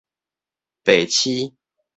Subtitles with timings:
[0.83, 1.53] 白痴